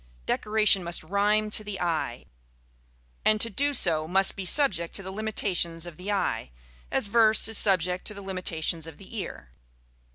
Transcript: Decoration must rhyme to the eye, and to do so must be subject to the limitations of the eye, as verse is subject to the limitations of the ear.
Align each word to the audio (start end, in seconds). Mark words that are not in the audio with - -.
Decoration 0.25 0.83
must 0.83 1.03
rhyme 1.03 1.51
to 1.51 1.63
the 1.63 1.79
eye, 1.79 2.25
and 3.23 3.39
to 3.39 3.51
do 3.51 3.71
so 3.71 4.07
must 4.07 4.35
be 4.35 4.45
subject 4.45 4.95
to 4.95 5.03
the 5.03 5.11
limitations 5.11 5.85
of 5.85 5.97
the 5.97 6.11
eye, 6.11 6.49
as 6.89 7.05
verse 7.05 7.47
is 7.47 7.59
subject 7.59 8.07
to 8.07 8.15
the 8.15 8.23
limitations 8.23 8.87
of 8.87 8.97
the 8.97 9.15
ear. 9.15 9.51